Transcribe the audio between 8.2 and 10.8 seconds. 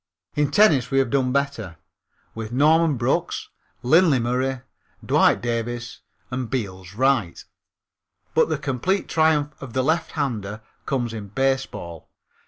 But the complete triumph of the lefthander